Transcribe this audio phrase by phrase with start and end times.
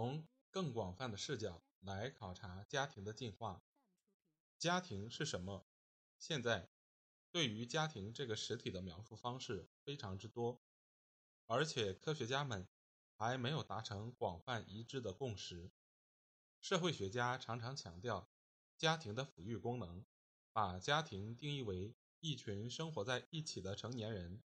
[0.00, 3.62] 从更广泛的视角来考察家庭的进化。
[4.58, 5.66] 家庭是什么？
[6.18, 6.70] 现在
[7.30, 10.62] 对于家庭这个实体的描述方式非常之多，
[11.46, 12.66] 而且科学家们
[13.14, 15.70] 还没有达成广泛一致的共识。
[16.62, 18.30] 社会学家常常强调
[18.78, 20.06] 家庭的抚育功能，
[20.50, 21.94] 把家庭定义为。
[22.20, 24.42] 一群生活在一起的成年人，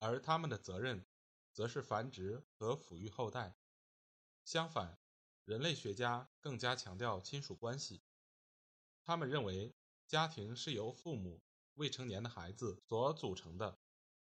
[0.00, 1.06] 而他们的责任
[1.52, 3.56] 则是繁殖和抚育后代。
[4.44, 4.98] 相反，
[5.44, 8.02] 人类学家更加强调亲属关系。
[9.02, 9.74] 他们认为
[10.06, 11.42] 家庭是由父母、
[11.74, 13.78] 未成年的孩子所组成的，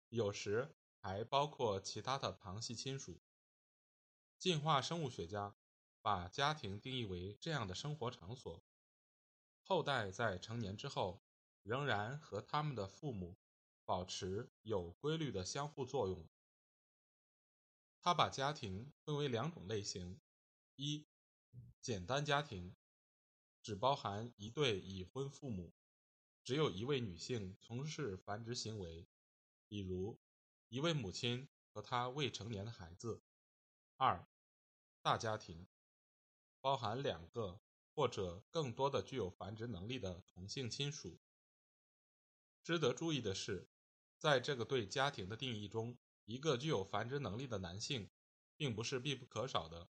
[0.09, 3.21] 有时还包括其他的旁系亲属。
[4.39, 5.55] 进化生物学家
[6.01, 8.63] 把家庭定义为这样的生活场所：
[9.63, 11.23] 后代在成年之后。
[11.65, 13.39] 仍然和他们的父母
[13.87, 16.29] 保持有规律的相互作用。
[18.05, 20.21] 他把家庭分为两种类型：
[20.77, 21.07] 一、
[21.81, 22.77] 简单家庭，
[23.63, 25.73] 只包含一对已婚父母，
[26.45, 29.09] 只有一位女性从事繁殖行为，
[29.69, 30.21] 比如
[30.69, 33.23] 一位母亲和她未成年的孩子；
[33.97, 34.29] 二、
[35.01, 35.67] 大家庭，
[36.61, 37.59] 包含两个
[37.95, 41.19] 或者更多的具有繁殖能力的同性亲属。
[42.63, 43.67] 值得注意的是，
[44.19, 48.11] 在这个对家庭的定义中，一个具有繁殖能力的男性，
[48.57, 49.89] 并不是必不可少的。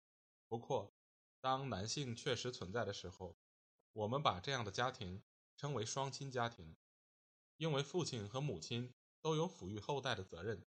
[0.48, 0.94] 不过，
[1.40, 3.38] 当男性确实存在的时候，
[3.94, 5.24] 我们把这样的家庭
[5.56, 6.76] 称为双亲家庭，
[7.58, 10.66] 因为父亲和母亲都有抚育后代的责任。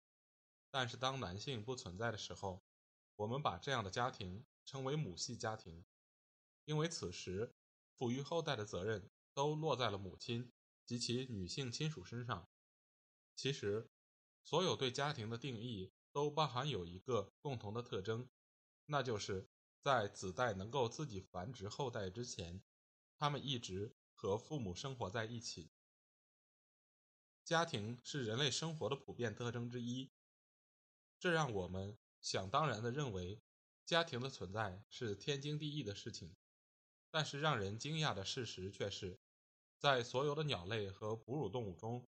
[0.70, 2.62] 但是，当男性不存在的时候，
[3.16, 5.84] 我们把这样的家庭称为母系家庭，
[6.64, 7.54] 因为此时
[7.96, 10.52] 抚育后代的责任都落在了母亲。
[10.88, 12.48] 及其女性亲属身上。
[13.36, 13.90] 其实，
[14.48, 18.30] 所有对家庭的定义都包含有一个共同的特征，
[18.86, 19.46] 那就是
[19.78, 22.62] 在子代能够自己繁殖后代之前，
[23.18, 25.70] 他们一直和父母生活在一起。
[27.44, 30.10] 家庭是人类生活的普遍特征之一，
[31.20, 33.42] 这让我们想当然的认为
[33.84, 36.34] 家庭的存在是天经地义的事情。
[37.10, 39.20] 但是，让人惊讶的事实却是。
[39.76, 42.08] 在所有的鸟类和哺乳动物中，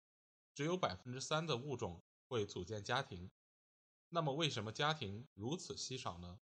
[0.53, 2.03] 只有百分之三的物种
[2.35, 3.31] 会组建家庭。
[4.09, 6.41] 那么，为什么家庭如此稀少呢？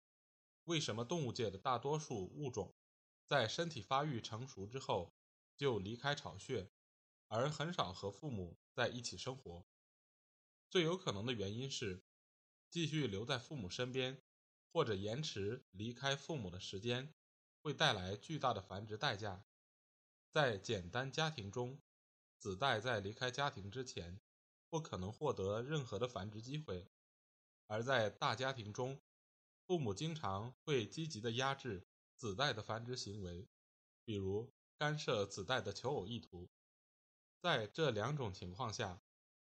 [0.63, 2.73] 为什么动物界的大多数物种
[3.25, 5.13] 在身体发育成熟之后
[5.57, 6.71] 就离开巢穴，
[7.27, 9.65] 而很少和父母在一起生活？
[10.69, 12.05] 最有可能的原因是，
[12.69, 14.23] 继续留在父母身边，
[14.71, 17.13] 或者延迟离开父母的时间，
[17.61, 19.43] 会带来巨大的繁殖代价。
[20.29, 21.81] 在简单家庭中，
[22.37, 24.21] 子代在离开家庭之前，
[24.71, 26.87] 不可能获得任何的繁殖机会；
[27.67, 29.01] 而在大家庭中，
[29.67, 33.49] 父母经常会积极的压制子代的繁殖行为，
[34.05, 36.49] 比如干涉子代的求偶意图。
[37.41, 39.03] 在这两种情况下，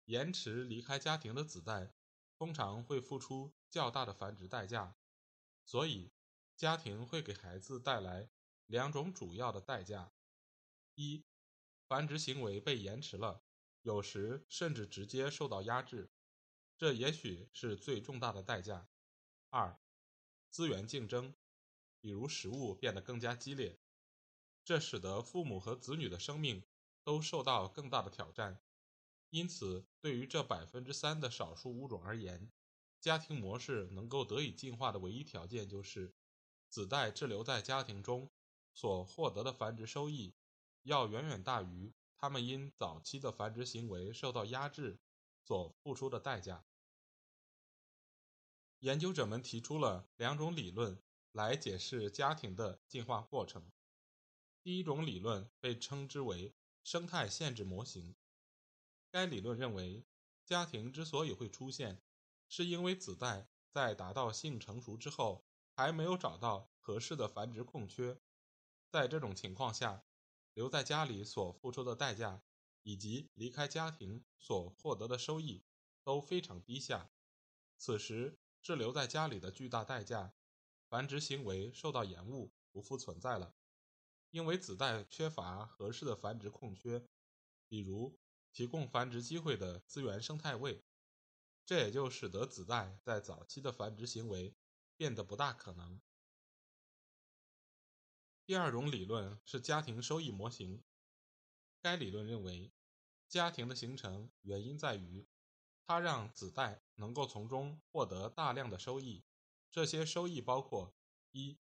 [0.06, 1.94] 延迟离开家庭的子代
[2.38, 4.96] 通常会付出较大的繁殖代价。
[5.66, 6.14] 所以，
[6.56, 8.30] 家庭会给孩子带来
[8.68, 10.14] 两种主要的代价。
[10.96, 11.26] 一，
[11.90, 13.44] 繁殖行为被延迟了，
[13.82, 16.12] 有时甚至直接受到压制，
[16.78, 18.90] 这也许是最重大的代价。
[19.50, 19.80] 二，
[20.50, 21.34] 资源竞争，
[22.00, 23.80] 比如食物变得更加激烈，
[24.64, 26.64] 这使得父母和子女的生命
[27.04, 28.62] 都受到更大的挑战。
[29.30, 32.52] 因此，对于这百分之三的少数物种而言，
[33.00, 36.14] 家庭模式能够得以进化的唯一条件就是，
[36.68, 38.30] 子代滞留在家庭中
[38.74, 40.36] 所获得的繁殖收益。
[40.84, 45.00] 要远远大于他们因早期的繁殖行为受到压制
[45.42, 46.66] 所付出的代价。
[48.80, 51.02] 研究者们提出了两种理论
[51.32, 53.72] 来解释家庭的进化过程。
[54.62, 58.16] 第一种理论被称之为生态限制模型。
[59.10, 60.06] 该理论认为，
[60.46, 62.02] 家庭之所以会出现，
[62.50, 68.20] 是因为子代在达到性成熟之后还没有找到合适的繁殖空缺。
[68.90, 70.04] 在这种情况下，
[70.60, 72.44] 留在家里所付出的代价，
[72.84, 75.64] 以及离开家庭所获得的收益
[76.04, 77.10] 都非常低下。
[77.78, 80.34] 此时，滞留在家里的巨大代价，
[80.90, 83.56] 繁殖行为受到延误，不复存在了。
[84.32, 87.06] 因为子代缺乏合适的繁殖空缺，
[87.70, 88.20] 比如
[88.52, 90.84] 提供繁殖机会的资源生态位，
[91.66, 94.54] 这也就使得子代在早期的繁殖行为
[94.98, 96.02] 变得不大可能。
[98.50, 100.84] 第二种理论是家庭收益模型，
[101.84, 102.74] 该理论认为，
[103.28, 105.28] 家庭的形成原因在于，
[105.86, 109.24] 它让子代能够从中获得大量的收益，
[109.70, 110.96] 这些收益包括
[111.30, 111.60] 一。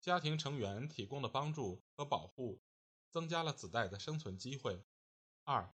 [0.00, 2.60] 家庭成员提供的帮助和保护，
[3.12, 4.84] 增加了子代的生存机会。
[5.44, 5.72] 二，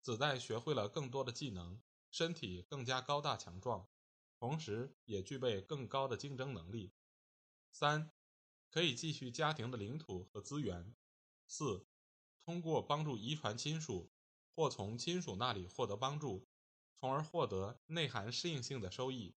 [0.00, 1.80] 子代学会了更多的技能，
[2.10, 3.88] 身体更加高大强壮，
[4.40, 6.92] 同时也具备更高的竞争能力。
[7.70, 8.10] 三，
[8.72, 10.96] 可以继续家庭的领土和资源。
[11.46, 11.86] 四，
[12.42, 14.10] 通过帮助遗传亲属
[14.54, 16.48] 或从亲属那里获得帮助，
[16.96, 19.36] 从而获得内涵适应性的收益。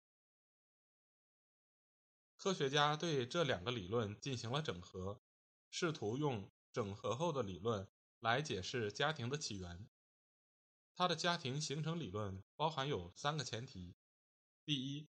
[2.38, 5.22] 科学家对这两个理论进行了整合，
[5.70, 7.90] 试图用整合后的理论
[8.20, 9.90] 来解释家庭的起源。
[10.94, 13.96] 他的家庭形成理论包含有三个前提：
[14.64, 15.10] 第一，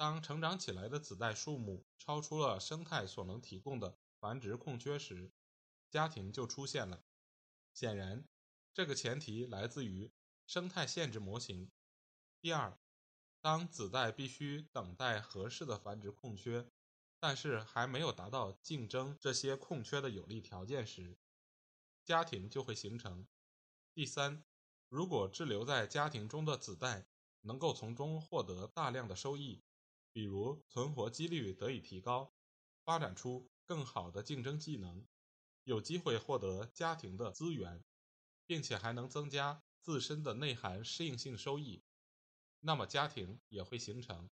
[0.00, 5.30] 当成长起来的子代数目超出了生态所能提供的繁殖空缺时，
[5.90, 7.04] 家庭就出现了。
[7.74, 8.24] 显然，
[8.72, 10.10] 这个前提来自于
[10.46, 11.70] 生态限制模型。
[12.40, 12.78] 第二，
[13.42, 16.66] 当子代必须等待合适的繁殖空缺，
[17.18, 21.18] 但是还没有达到竞争这些空缺的有利条件时，
[22.06, 23.26] 家庭就会形成。
[23.92, 24.42] 第三，
[24.88, 27.04] 如果滞留在家庭中的子代
[27.42, 29.62] 能够从中获得大量的收益，
[30.12, 32.32] 比如存活几率得以提高，
[32.84, 35.06] 发展出更好的竞争技能，
[35.64, 37.84] 有机会获得家庭的资源，
[38.46, 41.82] 并且还能增加自身的内涵适应性收益。
[42.60, 44.28] 那么家庭也会形成。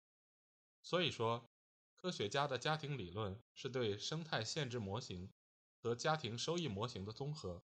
[0.81, 1.49] 所以说，
[1.95, 5.31] 科学家的家庭理论是对生态限制模型
[5.81, 7.63] 和家庭收益模型的综合。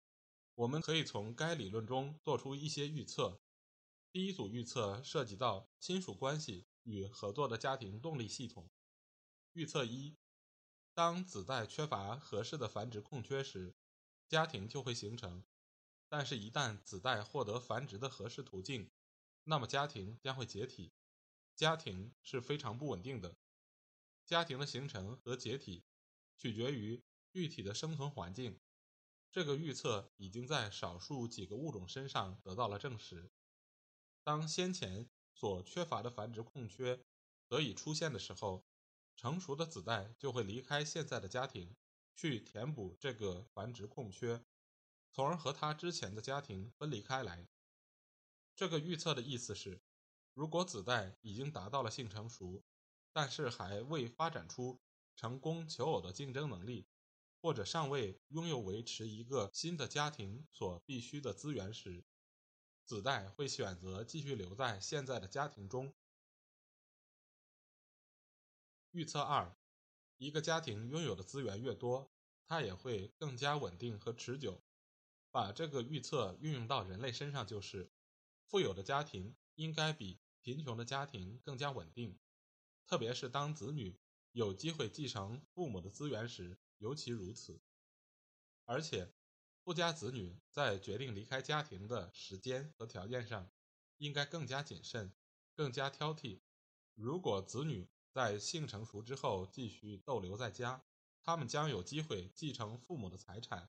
[0.54, 3.40] 我们可以从该理论中做出一些预测。
[4.16, 8.70] 第一组预测涉及到亲属关系与合作的家庭动力系统。
[9.52, 10.16] 预测一：
[10.94, 13.76] 当子代缺乏合适的繁殖空缺时，
[14.26, 15.42] 家庭就会形成；
[16.08, 18.90] 但是，一旦子代获得繁殖的合适途径，
[19.44, 20.94] 那么家庭将会解体，
[21.54, 23.36] 家庭是非常不稳定的。
[24.24, 25.84] 家庭的形成和解体
[26.38, 28.58] 取决于具体的生存环境。
[29.30, 33.30] 这个预测已经在少数几个物种身上得到了证实。
[34.26, 37.00] 当先前所缺乏的繁殖空缺
[37.46, 38.64] 得以出现的时候，
[39.14, 41.76] 成熟的子代就会离开现在的家庭，
[42.16, 44.44] 去填补这个繁殖空缺，
[45.12, 47.46] 从而和他之前的家庭分离开来。
[48.56, 49.80] 这个预测的意思是，
[50.34, 52.64] 如果子代已经达到了性成熟，
[53.12, 54.80] 但是还未发展出
[55.14, 56.88] 成功求偶的竞争能力，
[57.40, 62.04] 或者尚未拥有维持一个新的家庭所必需的资源时，
[62.86, 65.92] 子代会选择继续留在现在的家庭中。
[68.92, 69.54] 预测二：
[70.16, 72.10] 一个家庭拥有的资源越多，
[72.46, 74.62] 它也会更加稳定和持久。
[75.30, 77.92] 把这个预测运用到人类身上就是。
[78.48, 82.16] 富有的家庭应该比贫穷的家庭更加稳定，
[82.86, 83.98] 特别是当子女
[84.30, 87.60] 有机会继承父母的资源时，尤其如此。
[88.64, 89.12] 而且，
[89.66, 93.50] 富家子女在决定离开家庭的时间和条件上，
[93.96, 95.12] 应该更加谨慎，
[95.56, 96.38] 更加挑剔。
[96.94, 100.84] 如果子女在性成熟之后继续逗留在家，
[101.24, 103.68] 他们将有机会继承父母的财产。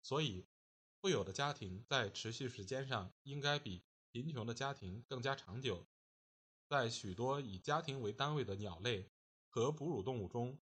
[0.00, 0.46] 所以，
[1.02, 3.84] 富有的家庭在持续时间上应该比。
[4.10, 5.86] 贫穷的家庭更加长久。
[6.66, 9.10] 在许多以家庭为单位的鸟类
[9.50, 10.58] 和哺乳动物中，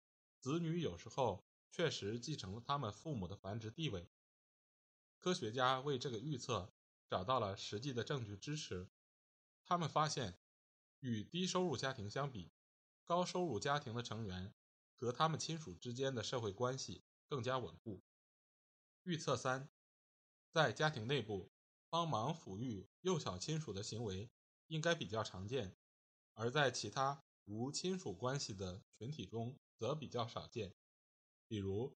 [0.41, 4.07] 子女有时候确实继承了他们父母的繁殖地位。
[5.23, 6.75] 科学家为这个预测
[7.09, 8.91] 找到了实际的证据支持。
[9.65, 10.39] 他们发现，
[11.01, 12.53] 与低收入家庭相比，
[13.05, 14.53] 高收入家庭的成员
[14.99, 18.03] 和他们亲属之间的社会关系更加稳固。
[19.05, 19.71] 预测三，
[20.51, 21.51] 在家庭内部。
[21.89, 24.31] 帮忙抚育幼小亲属的行为
[24.69, 25.77] 应该比较常见，
[26.33, 30.75] 而在其他无亲属关系的群体中则比较少见。
[31.47, 31.95] 比如，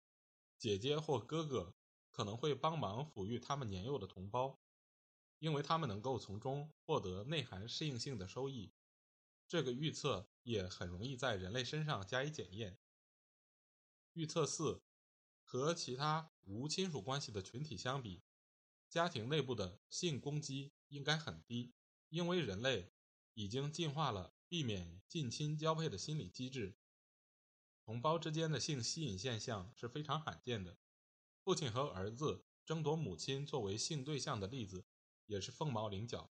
[0.58, 1.74] 姐姐或哥哥
[2.16, 4.58] 可能会帮忙抚育他们年幼的同胞，
[5.38, 8.72] 因为他们能够从中获得内涵适应性的收益。
[9.46, 12.78] 这个预测也很容易在人类身上加以检验。
[14.14, 14.82] 预测四：
[15.42, 18.22] 和其他无亲属关系的群体相比。
[18.88, 21.74] 家庭内部的性攻击应该很低，
[22.08, 22.94] 因为人类
[23.34, 26.78] 已经进化了避免近亲交配的心理机制。
[27.84, 30.78] 同胞之间的性吸引现象是非常罕见的，
[31.46, 34.84] 父亲和儿子争夺母亲作为性对象的例子
[35.26, 36.32] 也是凤毛麟角。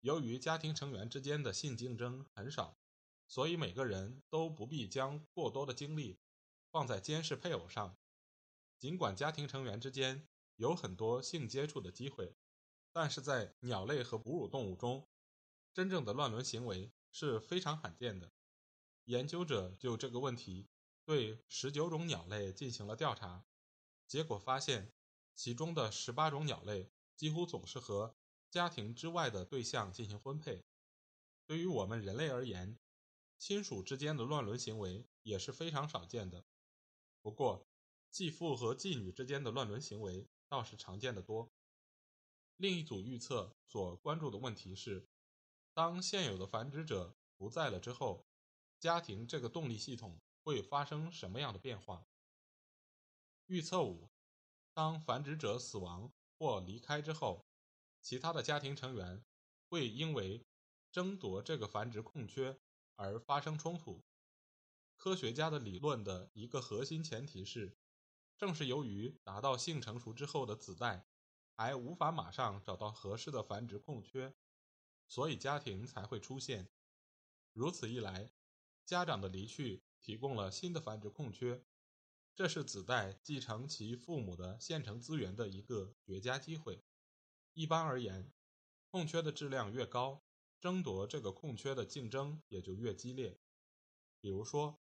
[0.00, 2.76] 由于家庭成员之间的性竞争很少，
[3.28, 6.18] 所以每个人都不必将过多的精力
[6.72, 7.96] 放在监视配偶上。
[8.80, 12.34] 尽管家庭成员之间有很多性接触的机会，
[12.90, 15.08] 但是在鸟类和哺乳动物中，
[15.72, 18.32] 真正的乱伦行为是非常罕见的。
[19.04, 20.66] 研究者就这个问题
[21.04, 23.44] 对十九种鸟类进行了调查，
[24.12, 24.92] 结果发现，
[25.34, 28.14] 其中的十八种鸟类几乎总是和
[28.50, 30.66] 家庭之外的对象进行婚配。
[31.46, 32.78] 对于我们人类而言，
[33.38, 36.44] 亲属之间的乱伦行为也是非常少见的。
[37.22, 37.66] 不过，
[38.10, 41.50] 继父和继女之间的乱伦行为倒是常见的多。
[42.58, 45.08] 另一组预测所关注的问题是：
[45.72, 48.26] 当现有的繁殖者不在了之后，
[48.78, 52.06] 家庭这个动力系统会发生什么样的变化？
[53.52, 54.08] 预测五：
[54.72, 57.44] 当繁殖者死亡或离开之后，
[58.00, 59.22] 其他的家庭成员
[59.68, 60.46] 会因为
[60.90, 62.58] 争夺这个繁殖空缺
[62.96, 64.02] 而发生冲突。
[64.96, 67.76] 科学家的理论的一个核心前提是。
[68.38, 71.06] 正是由于达到性成熟之后的子代
[71.54, 74.34] 还无法马上找到合适的繁殖空缺，
[75.06, 76.68] 所以家庭才会出现。
[77.52, 78.32] 如此一来，
[78.84, 81.62] 家长的离去提供了新的繁殖空缺，
[82.34, 86.82] 这是子代继承其父母的现成资源的一个绝佳机会。
[87.52, 88.32] 一般而言，
[88.90, 90.22] 空缺的质量越高，
[90.60, 93.38] 争夺这个空缺的竞争也就越激烈。
[94.20, 94.80] 比如说，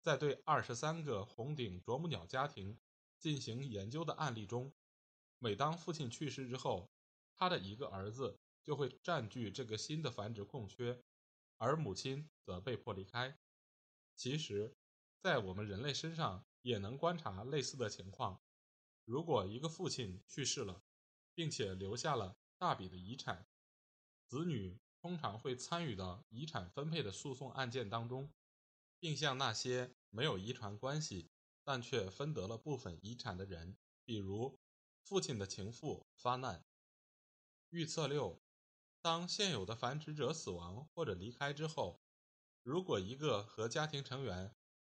[0.00, 2.78] 在对二十三个红顶啄木鸟家庭。
[3.18, 4.74] 进行研究的案例中，
[5.38, 6.90] 每当父亲去世之后，
[7.34, 11.02] 他的一个儿子就会占据这个新的繁殖空缺，
[11.56, 13.38] 而母亲则被迫离开。
[14.16, 14.76] 其实，
[15.20, 18.40] 在我们人类身上也能观察类似的情况。
[19.04, 20.82] 如果一个父亲去世了，
[21.34, 23.46] 并且留下了大笔的遗产，
[24.26, 28.32] 子女通常会参与到遗产分配的诉讼案件当中，
[28.98, 31.30] 并向那些没有遗传关系。
[31.68, 34.60] 但却分得了部分遗产的人，比如
[35.02, 36.64] 父亲的情妇发难。
[37.70, 38.40] 预测六：
[39.02, 42.00] 当现有的繁殖者死亡或者离开之后，
[42.62, 44.54] 如果一个和家庭成员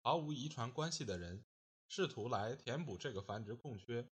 [0.08, 1.44] 毫无遗传关系的人
[1.90, 4.10] 试图来填补这个繁殖空缺，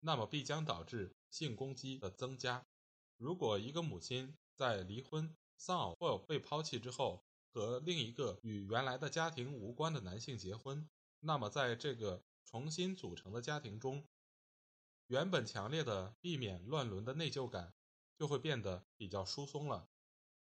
[0.00, 2.66] 那么必将导致性攻击的增加。
[3.16, 10.90] 如果一个母亲在离婚、丧偶或被抛弃之后，和另一个与原来的家庭无关的男性结婚，
[11.20, 14.04] 那么，在这个重新组成的家庭中，
[15.06, 17.72] 原本强烈的避免乱伦的内疚感
[18.16, 19.88] 就会变得比较疏松了。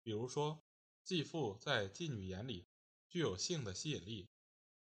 [0.04, 0.62] 比如说，
[1.02, 2.68] 继父在继女眼里
[3.08, 4.28] 具有性的吸引力，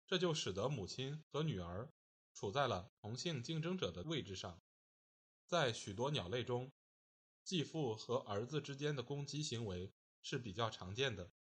[0.06, 1.90] 这就使得母亲和女儿
[2.34, 4.62] 处在了同性竞争者的位置上。
[5.46, 6.72] 在许多鸟类中，
[7.44, 9.92] 继父和儿子之间的攻击行为
[10.22, 11.32] 是比较常见的，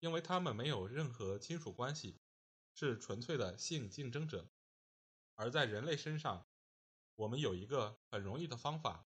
[0.00, 2.18] 因为他们没有任何亲属关系。
[2.78, 4.50] 是纯粹的性竞争者，
[5.34, 6.46] 而在人类身上，
[7.14, 9.06] 我们有一个很容易的方法，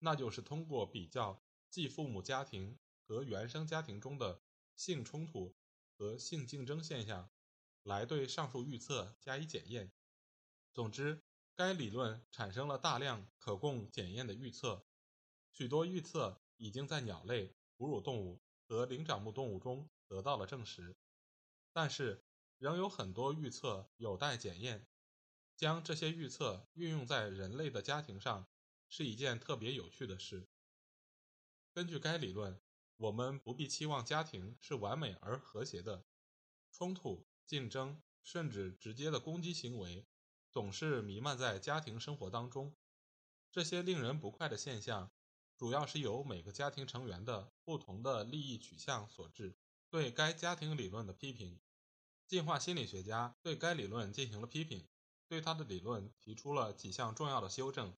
[0.00, 4.42] 那就是通过比较继父母家庭和原生家庭中的
[4.74, 5.56] 性冲突
[5.96, 7.30] 和性竞争现象，
[7.86, 9.90] 来对上述预测加以检验。
[10.74, 11.22] 总之，
[11.54, 14.84] 该理论产生了大量可供检验的预测，
[15.52, 20.96] 许多预测已经在鸟类、哺乳动物和灵长目动物中得到了证实，
[21.72, 22.22] 但是。
[22.58, 24.88] 仍有很多预测有待检验。
[25.58, 28.48] 将这些预测运用在人类的家庭上
[28.88, 30.48] 是一件特别有趣的事。
[31.74, 32.58] 根据该理论，
[32.96, 36.06] 我们不必期望家庭是完美而和谐的。
[36.72, 40.04] 冲突、竞争，甚至直接的攻击行为，
[40.50, 42.74] 总是弥漫在家庭生活当中。
[43.52, 45.10] 这些令人不快的现象，
[45.56, 49.56] 主要是由每个家庭成员的不同的利益取向所致。
[49.88, 51.60] 对该家庭理论的批评。
[52.26, 54.88] 进化心理学家对该理论进行了批评，
[55.28, 57.96] 对他的理论提出了几项重要的修正，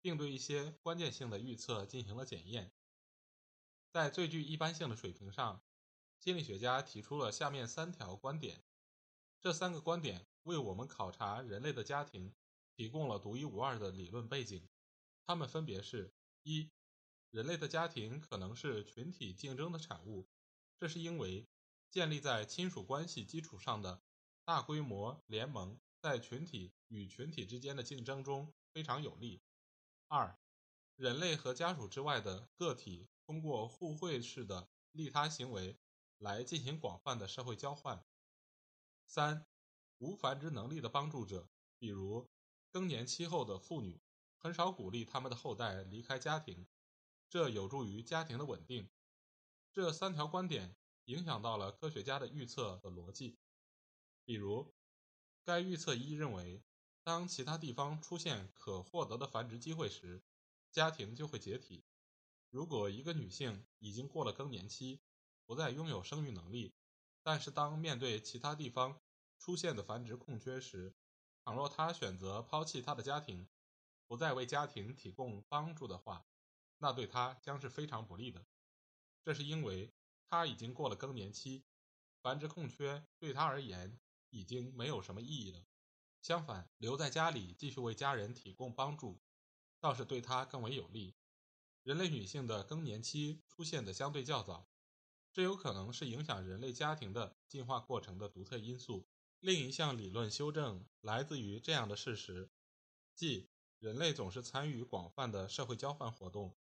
[0.00, 2.72] 并对一些关键性的预测进行了检验。
[3.90, 5.60] 在最具一般性的水平上，
[6.20, 8.62] 心理学家提出了下面三条观点。
[9.44, 12.32] 这三个观点为我们考察人类的家庭
[12.74, 14.66] 提供了独一无二的理论背景。
[15.26, 16.70] 它们分别是：一、
[17.30, 20.26] 人类的家庭可能是群体竞争的产物，
[20.80, 21.46] 这是因为。
[21.90, 24.02] 建立在亲属关系基础上的
[24.46, 29.42] 大规模联盟，在群体与群体之间的竞争中非常有利。
[30.08, 30.38] 二，
[30.96, 35.76] 人类和家属之外的个体通过互惠式的利他行为
[36.16, 38.02] 来进行广泛的社会交换。
[39.06, 39.46] 三、
[39.98, 42.30] 无繁殖能力的帮助者，比如
[42.70, 44.00] 更年期后的妇女，
[44.38, 46.66] 很少鼓励他们的后代离开家庭，
[47.28, 48.90] 这有助于家庭的稳定。
[49.72, 53.38] 这三条观点影响到了科学家的预测的逻辑。
[54.24, 54.74] 比如，
[55.44, 56.62] 该预测一认为，
[57.02, 60.22] 当其他地方出现可获得的繁殖机会时，
[60.70, 61.84] 家庭就会解体。
[62.50, 65.00] 如果一个女性已经过了更年期，
[65.44, 66.74] 不再拥有生育能力，
[67.24, 69.00] 但是当面对其他地方
[69.40, 70.94] 出现的繁殖空缺时，
[71.44, 73.48] 倘若她选择抛弃她的家庭，
[74.06, 76.24] 不再为家庭提供帮助的话，
[76.78, 78.46] 那对她将是非常不利的。
[79.24, 79.92] 这是因为
[80.30, 81.64] 她已经过了更年期，
[82.22, 83.98] 繁殖空缺对她而言。
[84.30, 85.64] 已经没有什么意义了。
[86.20, 89.20] 相反，留在家里继续为家人提供帮助，
[89.78, 91.14] 倒是对她更为有利。
[91.84, 94.68] 人类女性的更年期出现的相对较早，
[95.34, 99.06] 这有可能是影响人类家庭的进化过程的独特因素。
[99.40, 102.48] 另一项理论修正来自于这样的事实，
[103.16, 103.50] 即
[103.80, 106.56] 人类总是参与广泛的社会交换活动。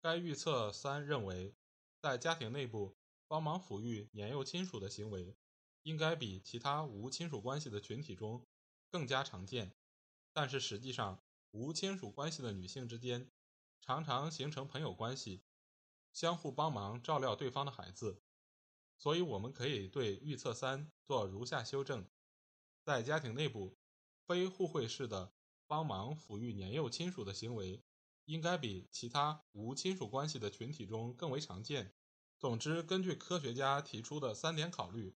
[0.00, 1.54] 该预测三认为，
[2.00, 2.96] 在家庭内部
[3.28, 5.36] 帮忙抚育年幼亲属的行为。
[5.84, 8.46] 应该比其他无亲属关系的群体中
[8.88, 9.74] 更加常见，
[10.32, 11.20] 但是实际上，
[11.50, 13.28] 无亲属关系的女性之间
[13.80, 15.42] 常常形成朋友关系，
[16.12, 18.22] 相互帮忙照料对方的孩子。
[18.98, 22.06] 所以，我们可以对预测三做如下修正：
[22.82, 23.76] 在家庭内部，
[24.26, 25.32] 非互惠式的
[25.66, 27.82] 帮忙抚育年幼亲属的行为，
[28.26, 31.94] 应该比其他无亲属关系的群体中更为常见。
[32.38, 35.16] 总之，根据科学家提出的三点考虑。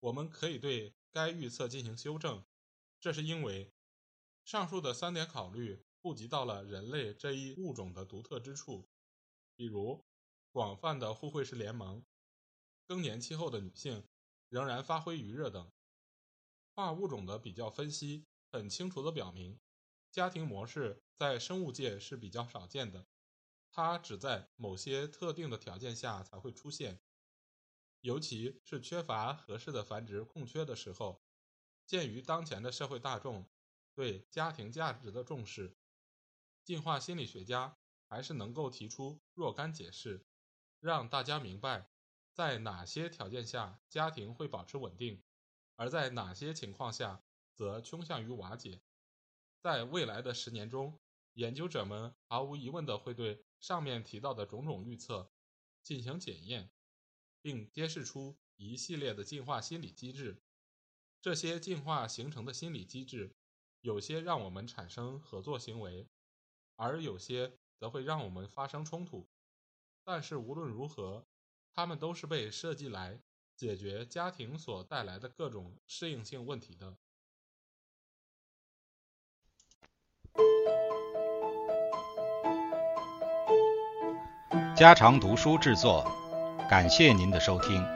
[0.00, 2.44] 我们可以对该预测进行修正，
[3.00, 3.72] 这是因为
[4.44, 8.88] 上述的三点考虑顾及到了人类这一物种的独特之处，
[9.56, 10.05] 比如
[10.56, 12.02] 广泛的互惠式联盟、
[12.86, 14.08] 更年期后的女性
[14.48, 15.70] 仍然发挥余热等。
[16.72, 19.60] 跨物种的比较分析很清楚地表明，
[20.10, 23.06] 家庭模式在生物界是比较少见的，
[23.70, 27.02] 它只在某些特定的条件下才会出现。
[28.00, 31.22] 尤其是缺乏合适的繁殖空缺的时候，
[31.84, 33.46] 鉴于当前的社会大众
[33.94, 35.76] 对家庭价值的重视，
[36.64, 37.76] 进化心理学家
[38.08, 40.24] 还是能够提出若干解释，
[40.80, 41.90] 让大家明白
[42.32, 45.22] 在哪些条件下家庭会保持稳定，
[45.74, 48.82] 而在哪些情况下则倾向于瓦解。
[49.60, 51.00] 在未来的十年中，
[51.32, 55.32] 研究者们毫无疑问地会对上面提到的种种预测
[55.82, 56.70] 进行检验。
[57.42, 60.42] 并揭示出一系列的进化心理机制，
[61.20, 63.36] 这些进化形成的心理机制，
[63.82, 66.08] 有些让我们产生合作行为，
[66.74, 69.28] 而有些则会让我们发生冲突。
[70.08, 71.26] 但是无论如何，
[71.74, 73.18] 他们都是被设计来
[73.56, 76.96] 解决家庭所带来的各种适应性问题的。
[84.76, 86.04] 家常读书制作。
[86.70, 87.95] 感谢您的收听。